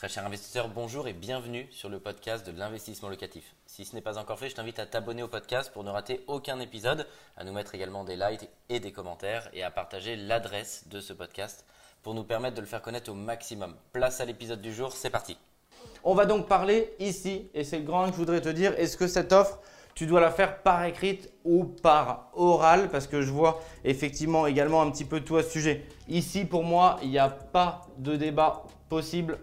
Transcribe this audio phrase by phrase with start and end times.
[0.00, 3.54] Très cher investisseur, bonjour et bienvenue sur le podcast de l'investissement locatif.
[3.66, 6.24] Si ce n'est pas encore fait, je t'invite à t'abonner au podcast pour ne rater
[6.26, 7.06] aucun épisode,
[7.36, 11.12] à nous mettre également des likes et des commentaires et à partager l'adresse de ce
[11.12, 11.66] podcast
[12.02, 13.76] pour nous permettre de le faire connaître au maximum.
[13.92, 15.36] Place à l'épisode du jour, c'est parti.
[16.02, 18.96] On va donc parler ici, et c'est le grand que je voudrais te dire, est-ce
[18.96, 19.58] que cette offre,
[19.94, 22.88] tu dois la faire par écrite ou par oral?
[22.88, 25.84] Parce que je vois effectivement également un petit peu tout à ce sujet.
[26.08, 29.38] Ici, pour moi, il n'y a pas de débat possible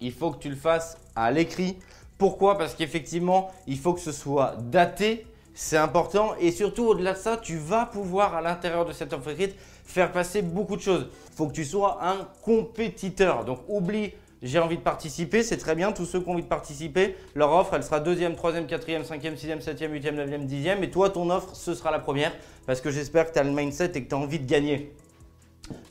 [0.00, 1.76] il faut que tu le fasses à l'écrit.
[2.16, 2.58] Pourquoi?
[2.58, 6.34] Parce qu'effectivement, il faut que ce soit daté, c'est important.
[6.40, 10.12] Et surtout, au-delà de ça, tu vas pouvoir à l'intérieur de cette offre écrite faire
[10.12, 11.08] passer beaucoup de choses.
[11.30, 13.44] Il faut que tu sois un compétiteur.
[13.44, 14.12] Donc, oublie
[14.42, 15.92] j'ai envie de participer, c'est très bien.
[15.92, 19.36] Tous ceux qui ont envie de participer, leur offre, elle sera deuxième, troisième, quatrième, cinquième,
[19.36, 20.82] sixième, septième, huitième, neuvième, dixième.
[20.84, 22.32] Et toi, ton offre, ce sera la première
[22.66, 24.92] parce que j'espère que tu as le mindset et que tu as envie de gagner.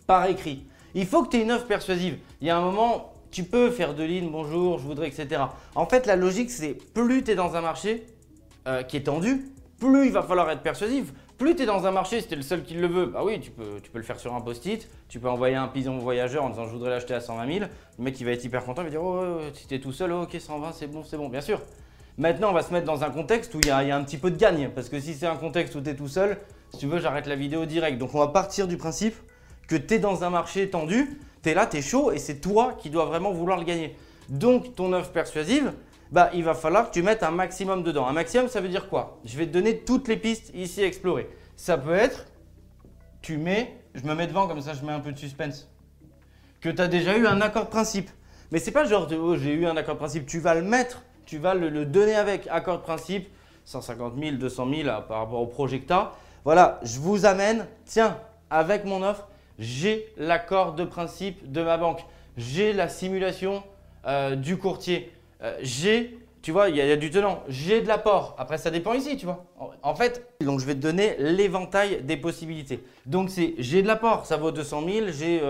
[0.05, 0.63] Par écrit.
[0.95, 2.17] Il faut que tu aies une offre persuasive.
[2.39, 5.41] Il y a un moment, tu peux faire de lignes, bonjour, je voudrais, etc.
[5.75, 8.05] En fait, la logique, c'est plus tu es dans un marché
[8.67, 11.13] euh, qui est tendu, plus il va falloir être persuasif.
[11.37, 13.21] Plus tu es dans un marché, si tu es le seul qui le veut, bah
[13.23, 15.99] oui, tu peux, tu peux le faire sur un post-it, tu peux envoyer un pigeon
[15.99, 17.65] voyageur en disant je voudrais l'acheter à 120 000.
[17.99, 19.91] Le mec, il va être hyper content, il va dire oh, si tu es tout
[19.91, 21.61] seul, ok, 120, c'est bon, c'est bon, bien sûr.
[22.17, 24.31] Maintenant, on va se mettre dans un contexte où il y, a, un petit peu
[24.31, 24.71] de gagne.
[24.73, 26.37] Parce que si c'est un contexte où tu es tout seul,
[26.71, 27.99] si tu veux, j'arrête la vidéo direct.
[27.99, 29.13] Donc, on va partir du principe
[29.67, 32.39] que tu es dans un marché tendu, tu es là, tu es chaud et c'est
[32.39, 33.95] toi qui dois vraiment vouloir le gagner.
[34.29, 35.73] Donc ton offre persuasive,
[36.11, 38.07] bah, il va falloir que tu mettes un maximum dedans.
[38.07, 39.19] Un maximum, ça veut dire quoi?
[39.25, 41.29] Je vais te donner toutes les pistes ici à explorer.
[41.55, 42.25] Ça peut être,
[43.21, 45.69] tu mets, je me mets devant comme ça, je mets un peu de suspense.
[46.61, 48.09] Que tu as déjà eu un accord de principe.
[48.51, 50.25] Mais c'est pas genre, oh, j'ai eu un accord de principe.
[50.25, 53.27] Tu vas le mettre, tu vas le, donner avec accord de principe,
[53.65, 56.11] 150 000, 200 000 par rapport au as.
[56.45, 58.17] Voilà, je vous amène, tiens,
[58.49, 59.27] avec mon offre,
[59.59, 62.05] j'ai l'accord de principe de ma banque,
[62.37, 63.63] j'ai la simulation
[64.05, 68.35] euh, du courtier, euh, j'ai, tu vois, il y, a du tenant, j'ai de l'apport.
[68.37, 69.45] Après, ça dépend ici, tu vois.
[69.81, 72.83] En, fait, donc je vais te donner l'éventail des possibilités.
[73.05, 75.41] Donc c'est j'ai de l'apport, ça vaut 200 000, j'ai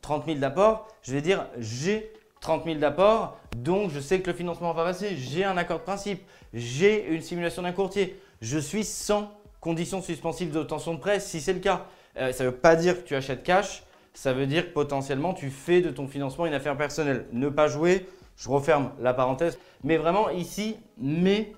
[0.00, 0.88] 30 000 d'apport.
[1.02, 5.16] Je vais dire j'ai 30 000 d'apport, donc je sais que le financement va passer,
[5.16, 6.22] j'ai un accord de principe,
[6.54, 11.52] j'ai une simulation d'un courtier, je suis sans conditions suspensives d'obtention de prêt si c'est
[11.52, 11.86] le cas.
[12.20, 13.82] Euh, ça ne veut pas dire que tu achètes cash,
[14.12, 17.26] ça veut dire que potentiellement tu fais de ton financement une affaire personnelle.
[17.32, 21.52] Ne pas jouer, je referme la parenthèse, mais vraiment ici, mets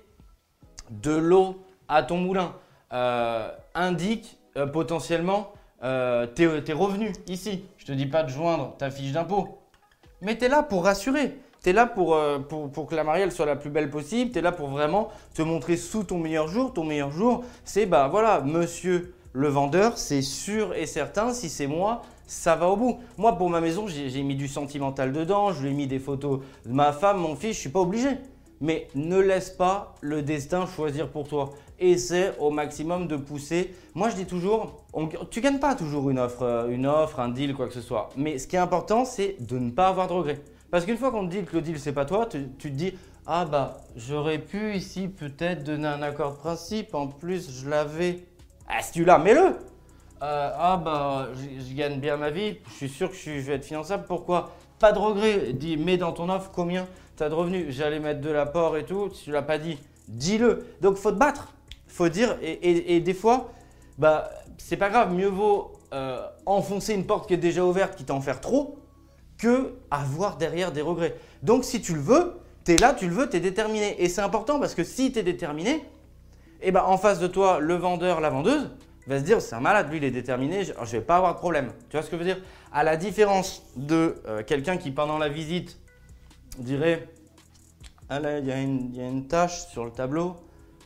[0.89, 2.53] de l'eau à ton moulin.
[2.93, 7.65] Euh, indique euh, potentiellement tes, revenus ici.
[7.77, 9.59] Je ne te dis pas de joindre ta fiche d'impôt,
[10.21, 11.37] mais tu es là pour rassurer.
[11.61, 14.31] Tu es là pour, pour, que la marielle soit la plus belle possible.
[14.31, 16.73] Tu es là pour vraiment te montrer sous ton meilleur jour.
[16.73, 21.67] Ton meilleur jour, c'est bah voilà, monsieur le vendeur, c'est sûr et certain, si c'est
[21.67, 22.99] moi, ça va au bout.
[23.17, 26.41] Moi, pour ma maison, j'ai mis du sentimental dedans, je lui ai mis des photos
[26.65, 28.09] de ma femme, mon fils, je suis pas obligé.
[28.61, 31.53] Mais ne laisse pas le destin choisir pour toi.
[31.79, 33.73] Essaie au maximum de pousser.
[33.93, 34.85] Moi, je dis toujours,
[35.31, 38.11] tu gagnes pas toujours une offre, euh, une offre, un deal, quoi que ce soit.
[38.15, 40.39] Mais ce qui est important, c'est de ne pas avoir de regrets.
[40.71, 42.75] Parce qu'une fois qu'on te dit que le deal c'est pas toi, tu, tu te
[42.75, 42.93] dis
[43.25, 46.95] ah bah j'aurais pu ici peut-être donner un accord de principe.
[46.95, 48.25] En plus, je l'avais
[48.67, 49.55] ah, si tu l'as, mets-le.
[50.23, 53.65] Euh, ah bah, je, gagne bien ma vie, je suis sûr que je, vais être
[53.65, 54.05] finançable.
[54.07, 54.55] Pourquoi?
[54.79, 55.53] Pas de regret.
[55.53, 56.87] Dis, mets dans ton offre combien
[57.17, 57.65] tu as de revenus.
[57.69, 59.09] J'allais mettre de l'apport et tout.
[59.13, 60.65] Si tu l'as pas dit, dis-le.
[60.81, 61.53] Donc, faut te battre.
[61.87, 62.37] Faut dire.
[62.41, 63.51] Et, des fois,
[63.97, 65.13] bah, c'est pas grave.
[65.13, 68.79] Mieux vaut euh, enfoncer une porte qui est déjà ouverte, qui t'en faire trop,
[69.37, 71.17] que avoir derrière des regrets.
[71.41, 74.01] Donc, si tu le veux, tu es là, tu le veux, tu es déterminé.
[74.01, 75.83] Et c'est important parce que si tu es déterminé,
[76.63, 78.69] et eh ben, en face de toi, le vendeur, la vendeuse,
[79.05, 81.33] va se dire c'est un malade, lui il est déterminé, je ne vais pas avoir
[81.33, 81.73] de problème.
[81.89, 82.41] Tu vois ce que je veux dire?
[82.71, 85.77] À la différence de euh, quelqu'un qui pendant la visite
[86.57, 87.09] dirait
[88.09, 90.37] ah il y, a une tâche sur le tableau,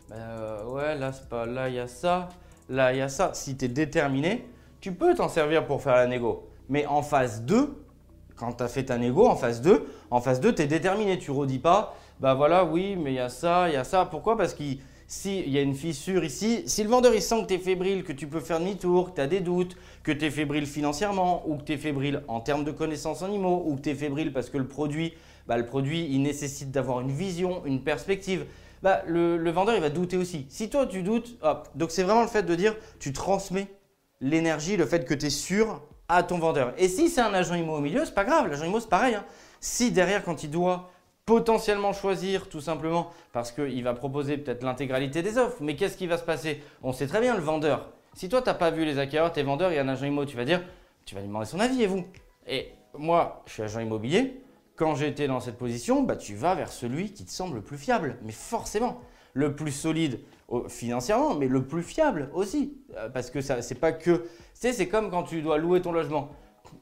[0.10, 2.30] ben, euh, ouais là pas là il y a ça,
[2.70, 3.36] là il y a ça.
[3.36, 4.48] Si tu es déterminé,
[4.82, 6.50] tu peux t'en servir pour faire la négo.
[6.70, 7.86] Mais en phase 2,
[8.36, 11.20] quand tu as fait ta négo en phase 2, en phase 2 tu es déterminé,
[11.20, 14.06] tu redis pas bah voilà oui mais il y a ça, il y a ça.
[14.06, 14.36] Pourquoi?
[14.38, 17.54] Parce qu'il s'il y a une fissure ici, si le vendeur il sent que tu
[17.54, 20.30] es fébrile, que tu peux faire demi-tour, que tu as des doutes, que tu es
[20.30, 23.90] fébrile financièrement, ou que tu es fébrile en termes de connaissances animaux, ou que tu
[23.90, 25.14] es fébrile parce que le produit,
[25.48, 28.46] bah, le produit il nécessite d'avoir une vision, une perspective,
[28.84, 30.46] bah, le, vendeur il va douter aussi.
[30.50, 31.70] Si toi tu doutes, hop.
[31.76, 33.68] Donc c'est vraiment le fait de dire tu transmets
[34.20, 36.74] l'énergie, le fait que tu es sûr à ton vendeur.
[36.78, 39.16] Et si c'est un agent immo au milieu, c'est pas grave, l'agent immo c'est pareil.
[39.16, 39.24] Hein.
[39.62, 40.92] Si derrière quand il doit
[41.28, 45.58] potentiellement choisir tout simplement parce qu'il va proposer peut-être l'intégralité des offres.
[45.60, 46.64] Mais qu'est-ce qui va se passer?
[46.82, 47.92] On sait très bien le vendeur.
[48.14, 49.88] Si toi, tu n'as pas vu les acquéreurs, tu es vendeur, il y a un
[49.90, 50.64] agent immo, tu vas dire,
[51.06, 52.06] tu vas lui demander son avis et vous?
[52.48, 54.42] Et moi, je suis agent immobilier.
[54.78, 57.78] quand j'étais dans cette position, bah, tu vas vers celui qui te semble le plus
[57.78, 58.18] fiable.
[58.24, 59.02] Mais forcément,
[59.34, 60.20] le plus solide
[60.70, 62.78] financièrement, mais le plus fiable aussi.
[62.96, 64.12] Euh, parce que ça, c'est pas que.
[64.12, 66.32] Tu sais, c'est comme quand tu dois louer ton logement.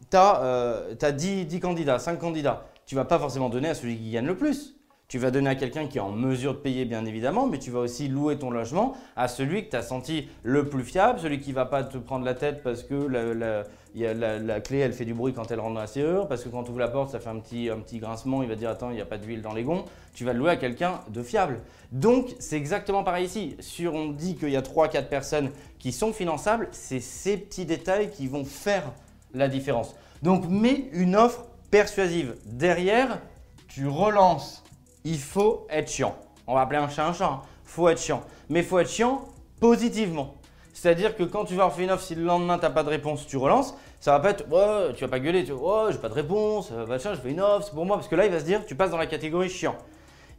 [0.09, 2.65] Tu as, 10, 10 candidats, 5 candidats.
[2.85, 4.75] Tu vas pas forcément donner à celui qui gagne le plus.
[5.07, 7.69] Tu vas donner à quelqu'un qui est en mesure de payer, bien évidemment, mais tu
[7.69, 11.39] vas aussi louer ton logement à celui que tu as senti le plus fiable, celui
[11.39, 15.31] qui va pas te prendre la tête parce que la, clé, elle fait du bruit
[15.31, 17.29] quand elle rentre dans la serrure, parce que quand tu ouvres la porte, ça fait
[17.29, 19.53] un petit, un petit grincement, il va dire Attends, il n'y a pas d'huile dans
[19.53, 19.85] les gonds.
[20.15, 21.61] Tu vas louer à quelqu'un de fiable.
[21.91, 23.57] Donc, c'est exactement pareil ici.
[23.59, 28.09] Sur, on dit qu'il y a 3-4 personnes qui sont finançables, c'est ces petits détails
[28.09, 28.91] qui vont faire
[29.35, 29.95] la différence.
[30.21, 32.35] Donc, mets une offre persuasive.
[32.45, 33.19] Derrière,
[33.67, 34.65] tu relances
[35.05, 36.15] il faut être chiant.
[36.47, 37.27] On va appeler un chat un chat.
[37.27, 37.41] Hein.
[37.63, 38.23] faut être chiant.
[38.49, 39.23] Mais faut être chiant
[39.59, 40.35] positivement.
[40.73, 42.89] C'est-à-dire que quand tu vas refaire une offre, si le lendemain tu n'as pas de
[42.89, 45.99] réponse, tu relances, ça va pas être ouais, tu vas pas gueuler, tu vas j'ai
[45.99, 47.95] pas de réponse, euh, machin, je fais une offre, c'est pour moi.
[47.95, 49.75] Parce que là, il va se dire tu passes dans la catégorie chiant.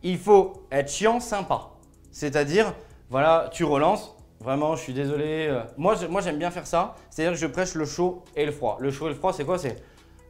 [0.02, 1.70] Il faut être chiant sympa.
[2.10, 2.74] C'est-à-dire,
[3.08, 5.48] voilà, tu relances, Vraiment, je suis désolé.
[5.48, 5.62] Euh.
[5.76, 6.94] Moi, j'aime bien faire ça.
[7.10, 8.76] C'est-à-dire que je prêche le chaud et le froid.
[8.80, 9.58] Le chaud et le froid, c'est quoi?
[9.58, 9.82] C'est,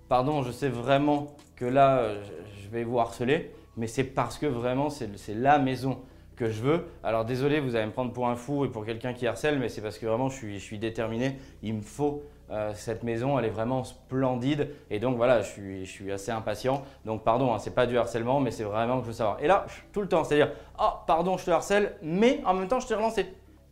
[0.08, 2.22] pardon, je sais vraiment que là, euh,
[2.62, 5.98] je vais vous harceler mais c'est parce que vraiment c'est la maison
[6.34, 6.86] que je veux.
[7.02, 9.68] Alors désolé, vous allez me prendre pour un fou et pour quelqu'un qui harcèle, mais
[9.68, 11.38] c'est parce que vraiment je suis, je suis déterminé.
[11.62, 14.68] Il me faut euh, cette maison, elle est vraiment splendide.
[14.90, 16.82] Et donc voilà, je suis, je suis assez impatient.
[17.04, 19.42] Donc pardon, hein, c'est pas du harcèlement, mais c'est vraiment que je veux savoir.
[19.42, 22.80] Et là, tout le temps, c'est-à-dire, oh pardon, je te harcèle, mais en même temps,
[22.80, 23.26] je t'ai relancé.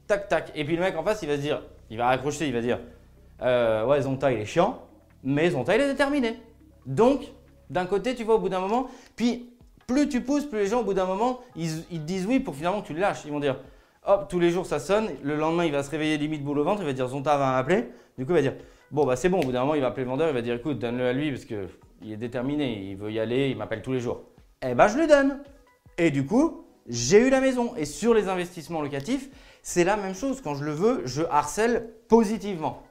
[0.06, 0.53] Tac, tac.
[0.55, 2.61] Et puis le mec en face, il va se dire, il va raccrocher, il va
[2.61, 2.79] dire,
[3.43, 4.83] euh, ouais, Zonta, il est chiant,
[5.23, 6.39] mais Zonta, il est déterminé.
[6.87, 7.23] Donc,
[7.71, 9.51] d'un côté, tu vois, au bout d'un moment, puis
[9.87, 12.55] plus tu pousses, plus les gens, au bout d'un moment, ils, te disent oui pour
[12.55, 13.23] finalement que tu le lâches.
[13.25, 13.56] Ils vont dire,
[14.06, 15.09] hop, tous les jours ça sonne.
[15.23, 16.83] Le lendemain, il va se réveiller limite boule au ventre.
[16.83, 17.89] Il va dire, Zonta va m'appeler.
[18.19, 18.55] Du coup, il va dire,
[18.91, 19.41] bon, bah c'est bon.
[19.41, 20.29] Au bout d'un moment, il va appeler le vendeur.
[20.29, 22.91] Il va dire, écoute, donne-le à lui parce qu'il est déterminé.
[22.91, 23.51] Il veut y aller.
[23.51, 24.23] Il m'appelle tous les jours.
[24.62, 25.41] Eh ben, je lui donne.
[25.99, 27.75] Et du coup, j'ai eu la maison.
[27.77, 29.29] Et sur les investissements locatifs,
[29.64, 30.43] c'est la même chose.
[30.43, 32.82] Quand je le veux, je harcèle positivement.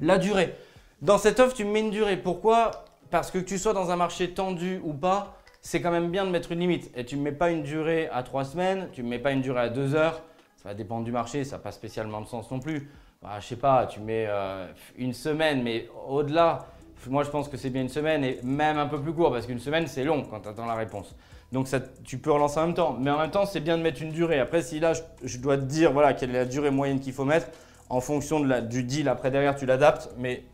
[0.00, 0.54] La durée.
[1.00, 2.18] Dans cette offre, tu me mets une durée.
[2.18, 2.84] Pourquoi?
[3.10, 6.30] Parce que tu sois dans un marché tendu ou pas, c'est quand même bien de
[6.30, 6.90] mettre une limite.
[6.94, 9.40] Et tu ne mets pas une durée à trois semaines, tu ne mets pas une
[9.40, 10.22] durée à deux heures.
[10.56, 12.90] Ça va dépendre du marché, ça n'a pas spécialement de sens non plus.
[13.22, 14.66] Bah, je sais pas, tu mets euh,
[14.96, 16.66] une semaine, mais au-delà,
[17.08, 19.46] moi je pense que c'est bien une semaine et même un peu plus court parce
[19.46, 21.14] qu'une semaine c'est long quand tu attends la réponse.
[21.52, 22.96] Donc ça, tu peux relancer en même temps.
[22.98, 24.40] Mais en même temps, c'est bien de mettre une durée.
[24.40, 27.24] Après, si là, je, dois te dire voilà, quelle est la durée moyenne qu'il faut
[27.24, 27.48] mettre,
[27.88, 30.44] en fonction de la, du deal, après derrière, tu l'adaptes, mais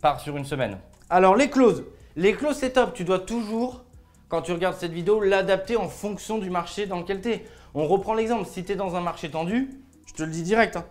[0.00, 0.78] pars sur une semaine.
[1.08, 1.84] Alors, les clauses.
[2.16, 2.92] Les clauses, c'est top.
[2.92, 3.84] Tu dois toujours
[4.32, 7.44] quand tu regardes cette vidéo, l'adapter en fonction du marché dans lequel tu es.
[7.74, 9.68] On reprend l'exemple, si tu es dans un marché tendu,
[10.06, 10.86] je te le dis direct, hein.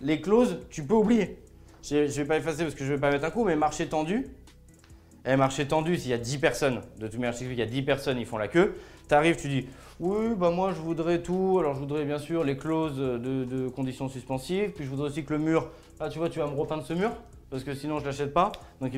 [0.00, 1.42] les clauses, tu peux oublier.
[1.82, 3.56] Je ne vais pas effacer parce que je ne vais pas mettre un coup, mais
[3.56, 4.28] marché tendu,
[5.26, 7.82] eh, marché tendu, s'il y a 10 personnes, de toute manière, il y a 10
[7.82, 8.76] personnes, ils font la queue.
[9.08, 9.66] Tu arrives, tu dis
[9.98, 11.56] Oui, bah moi je voudrais tout.
[11.58, 14.70] Alors je voudrais bien sûr les clauses de, conditions suspensives.
[14.70, 15.70] Puis je voudrais aussi que le mur,
[16.00, 17.10] ah tu vois, tu vas me repeindre ce mur
[17.50, 18.52] parce que sinon je ne l'achète pas.
[18.80, 18.92] Donc,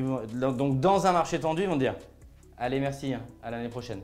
[0.55, 1.95] donc dans un marché tendu, ils vont dire
[2.57, 4.01] Allez, merci, hein, à l'année prochaine.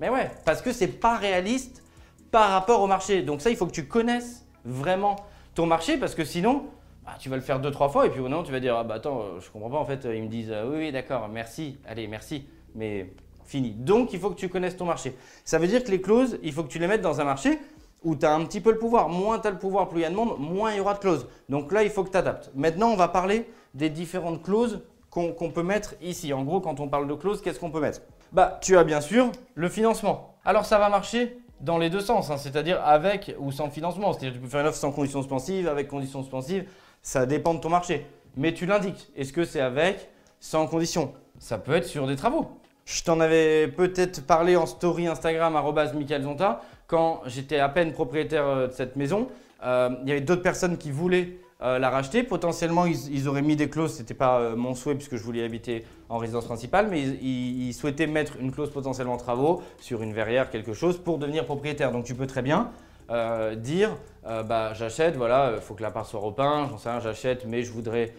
[0.00, 1.82] Mais ouais, parce que c'est pas réaliste
[2.30, 3.22] par rapport au marché.
[3.22, 5.16] Donc ça, il faut que tu connaisses vraiment
[5.54, 6.66] ton marché parce que sinon,
[7.06, 8.76] bah, tu vas le faire deux, trois fois et puis au non, tu vas dire,
[8.76, 10.06] ah bah attends, euh, je comprends pas en fait.
[10.12, 13.12] Ils me disent, euh, oui, oui, d'accord, merci, allez, merci, mais
[13.44, 13.70] fini.
[13.70, 15.16] Donc il faut que tu connaisses ton marché.
[15.44, 17.60] Ça veut dire que les clauses, il faut que tu les mettes dans un marché
[18.02, 19.08] où tu as un petit peu le pouvoir.
[19.08, 20.94] Moins tu as le pouvoir, plus il y a de monde, moins il y aura
[20.94, 21.28] de clauses.
[21.48, 22.50] Donc là, il faut que tu adaptes.
[22.54, 26.32] Maintenant, on va parler des différentes clauses qu'on peut mettre ici.
[26.32, 28.02] En gros, quand on parle de clause, qu'est-ce qu'on peut mettre?
[28.32, 30.34] Bah, tu as bien sûr le financement.
[30.44, 34.12] Alors, ça va marcher dans les deux sens, hein, c'est-à-dire avec ou sans financement.
[34.12, 36.68] C'est-à-dire tu peux faire une offre sans conditions suspensives, avec conditions suspensives,
[37.06, 38.04] ça dépend de ton marché.
[38.36, 39.12] Mais tu l'indiques.
[39.16, 40.10] Est-ce que c'est avec,
[40.40, 42.50] sans conditions Ça peut être sur des travaux.
[42.84, 45.56] Je t'en avais peut-être parlé en story Instagram,
[46.20, 49.28] Zonta, quand j'étais à peine propriétaire euh, de cette maison.
[49.64, 52.24] Euh, il y avait d'autres personnes qui voulaient euh, la racheter.
[52.24, 55.84] Potentiellement, ils, auraient mis des clauses, ce n'était pas mon souhait puisque je voulais habiter
[56.08, 60.72] en résidence principale, mais ils, souhaitaient mettre une clause potentiellement travaux sur une verrière, quelque
[60.72, 61.92] chose, pour devenir propriétaire.
[61.92, 62.72] Donc tu peux très bien
[63.10, 67.00] euh, dire, bah, j'achète, voilà, il faut que la part soit repeinte, j'en sais rien,
[67.00, 68.12] j'achète, mais je voudrais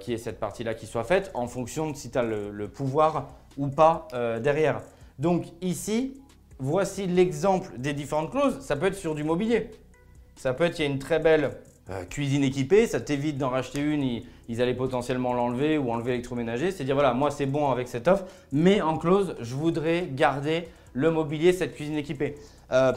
[0.00, 2.68] qu'il y ait cette partie-là qui soit faite en fonction de si tu as le,
[2.68, 4.06] pouvoir ou pas
[4.40, 4.80] derrière.
[5.18, 6.20] Donc ici,
[6.58, 8.60] voici l'exemple des différentes clauses.
[8.60, 9.70] Ça peut être sur du mobilier.
[10.36, 11.52] Ça peut être, il y a une très belle
[11.90, 16.70] euh, cuisine équipée, ça t'évite d'en racheter une, ils, allaient potentiellement l'enlever ou enlever l'électroménager.
[16.70, 20.66] C'est dire voilà, moi c'est bon avec cette offre, mais en clause, je voudrais garder
[20.94, 22.36] le mobilier, cette cuisine équipée.
[22.72, 22.92] Euh,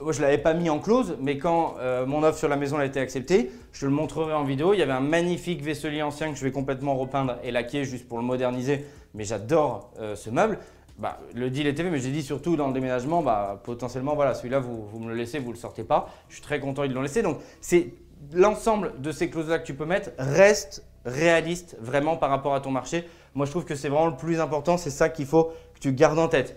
[0.00, 2.78] je ne l'avais pas mis en clause, mais quand euh, mon offre sur la maison
[2.78, 4.74] a été acceptée, je te le montrerai en vidéo.
[4.74, 8.08] Il y avait un magnifique vaisselier ancien que je vais complètement repeindre et laquer juste
[8.08, 8.84] pour le moderniser,
[9.14, 10.58] mais j'adore ce meuble.
[10.98, 14.34] bah, le deal était fait, mais j'ai dit surtout dans le déménagement, bah, potentiellement, voilà,
[14.34, 16.08] celui-là, vous, vous me le laissez, vous ne le sortez pas.
[16.28, 17.22] Je suis très content, ils l'ont laissé.
[17.22, 17.92] Donc, c'est
[18.32, 22.70] l'ensemble de ces clauses-là que tu peux mettre reste réaliste vraiment par rapport à ton
[22.70, 23.04] marché.
[23.34, 24.76] Moi, je trouve que c'est vraiment le plus important.
[24.76, 26.56] C'est ça qu'il faut que tu gardes en tête.